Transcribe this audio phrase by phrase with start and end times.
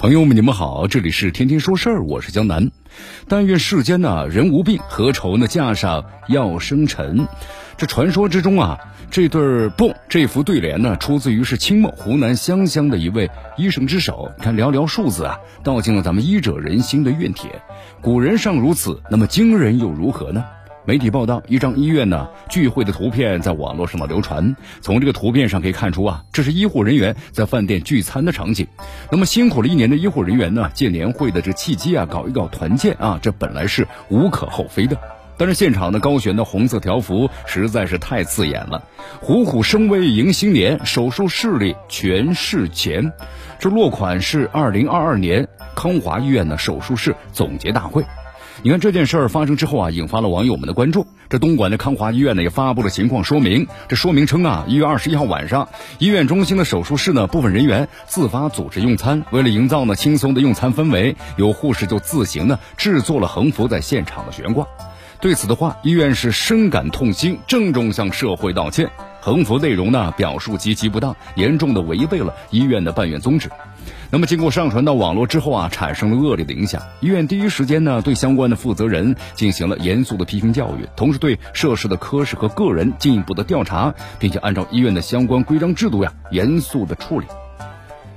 [0.00, 2.70] 朋友们，你们好，这里是天天说事儿，我是江南。
[3.28, 7.28] 但愿世间呢人无病，何愁呢架上要生尘？
[7.76, 8.78] 这传说之中啊，
[9.10, 14.32] 这对儿不这副对联呢，出自于是清末湖南湘乡的一位医生之手。
[14.38, 17.50] 看寥寥数字啊，道尽了咱们医者仁心的怨帖。
[18.00, 20.42] 古人尚如此，那么今人又如何呢？
[20.90, 24.56] 媒体报道，一张医院呢聚会的图片在网络上的流传。
[24.80, 28.66] 从这个图片上可以看出啊，这是医护人员在饭店聚餐的场景。
[29.08, 34.98] 那么辛苦了一年的医护人员呢，借年会的这契机啊，搞一搞团建啊，这本来是无可厚非的。
[35.38, 38.82] 但是现场的高悬的红色条幅实在是太刺眼了
[39.22, 43.12] ，“虎虎生威迎新年，手术室里全是钱”。
[43.60, 45.46] 这落款是二零二二年
[45.76, 48.04] 康华医院的手术室总结大会。
[48.62, 51.06] 你看这件事儿发生之后啊，引发了网友们的关注。
[51.28, 53.66] 这东莞的康华医院呢也发布了情况说明。
[53.88, 64.66] 这说明称啊，一月二十一号晚上，医院中心的手术室呢部分人员自发组织用餐，为了营造呢轻松的用餐氛围，有护士就自行呢制作了横幅在现场的悬挂。
[65.20, 68.90] 对此的话，医院是深感痛心，郑重向社会道歉。
[69.20, 73.50] 横幅内容呢表述极其不当，严重的违背了医院的办院宗旨。
[74.12, 76.82] 那么，经过上传到网络之后啊，产生了恶劣的影响。
[77.00, 87.26] 医院第一时间呢，对相关的负责人进行了严肃的批评教育，同时对涉事的科室和个人进一步的调查，并且按照医院的相关规章制度呀，严肃的处理。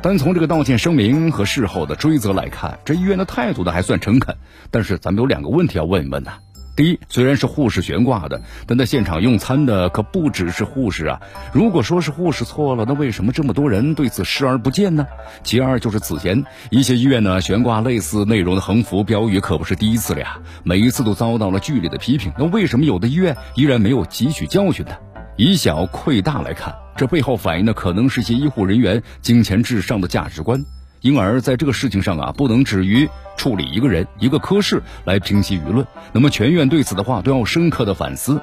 [0.00, 4.36] 单从这个道歉声明和事后的追责来看，这医院的态度呢还算诚恳。
[4.70, 6.32] 但是，咱们有两个问题要问一问呢。
[6.76, 11.20] 第一，虽然是护士悬挂的，但在现场用餐的可不只是护士啊。
[11.52, 15.06] 如果说是护士错了，那为什么这么多人对此视而不见呢？
[15.44, 22.32] 其二就是此前一些医院呢悬挂类似内容的横幅标语可不是第一次了呀，每一次都遭到了剧烈的批评。
[22.36, 24.96] 那为什么有的医院依然没有汲取教训呢？
[25.36, 30.64] 以小窥大来看，这背后反映的可能是一些医护人员金钱至上的价值观。
[31.04, 33.06] 因而，在这个事情上啊，不能止于
[33.36, 35.86] 处理一个人、一个科室来平息舆论。
[36.14, 38.40] 那么，全院对此的话都要深刻的反思。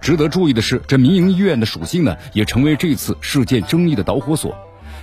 [0.00, 4.52] 值得注意的是，这民营医院的属性呢，也成为这次事件争议的导火索。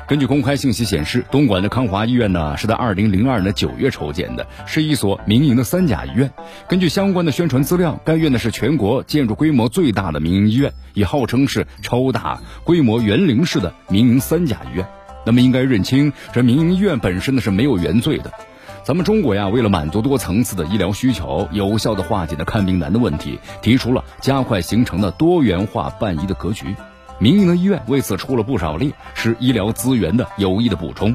[0.06, 6.30] 根据公开信息显示，东莞的康华医院呢，是在二零零二年九月筹建的，是一所民营的三甲医院。
[6.68, 14.86] 根据相关的宣传资料，该院呢是全国建筑规模最大的民营医院，也号称是超大规模园林式的民营三甲医院。
[15.28, 18.32] 那么应该认清，这民营医院本身呢是没有原罪的。
[18.86, 26.74] 咱们中国呀，为了满足多层次的医疗需求，有效的化解了看病难的问题，提出了加快形成的多元化办医的格局。
[27.20, 31.14] 民营的医院为此出了不少力，是医疗资源的有益的补充。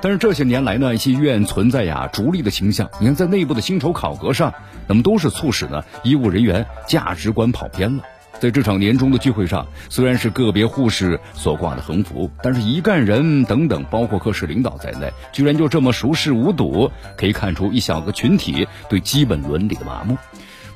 [0.00, 2.90] 但是这些年来呢，一些医院存在呀逐利的倾向。
[2.98, 4.52] 你看，在内部的薪酬考核上，
[4.88, 8.02] 那么都是促使呢医务人员价值观跑偏了。
[8.42, 20.18] 在这场年终的聚会上，虽然是个别护士所挂的横幅，但是一干人等等，包括科室领导在内，居然就这么熟视无睹，可以看出一小个群体对基本伦理的麻木。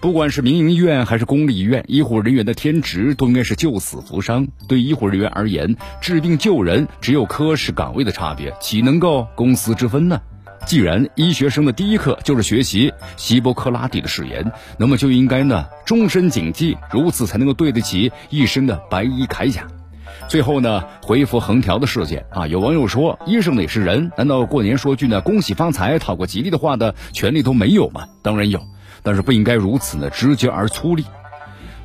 [0.01, 4.47] 不管是民营医院还是公立医院，医护人员的天职都应该是救死扶伤。
[4.69, 10.21] 对医护人员而言，治病救人只有科室岗位的差别，岂能够公私之分呢？
[10.67, 19.65] 既然医学生的第一课就是学习希波克拉底的誓言，那么就应该呢终身谨记，如此才能够对得起一身的白衣铠甲。
[20.29, 28.09] 最后呢，回复横条的事件啊，有网友说，医生也是人，难道过年说句呢恭喜发财、讨个吉利的话的权利都没有吗？
[28.23, 28.61] 当然有，
[29.05, 31.05] 但是不应该如此呢直接而粗粝。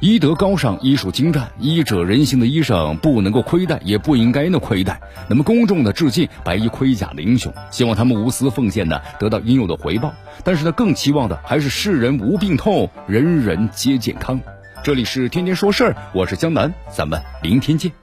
[0.02, 5.00] 医德高尚，医术精湛，医者仁心的医生不能够亏待，也不应该呢亏待。
[5.30, 10.12] 那么公众的致敬白衣盔甲的英雄，希望他们无私奉献呢得到应有的回报。
[10.44, 14.42] 但是呢，更期望的还是世人无病痛，人人皆健康。
[14.84, 18.01] 这里是天天说事儿，我是江南，咱们明天见。